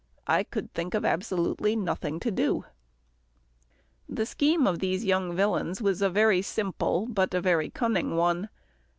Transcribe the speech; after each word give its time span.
I 0.25 0.41
could 0.41 0.73
think 0.73 0.95
of 0.95 1.05
absolutely 1.05 1.75
nothing 1.75 2.19
to 2.21 2.31
do. 2.31 2.65
The 4.09 4.25
scheme 4.25 4.65
of 4.65 4.79
these 4.79 5.05
young 5.05 5.35
villains 5.35 5.79
was 5.79 6.01
a 6.01 6.09
very 6.09 6.41
simple, 6.41 7.05
but 7.05 7.35
a 7.35 7.39
very 7.39 7.69
cunning 7.69 8.15
one. 8.15 8.49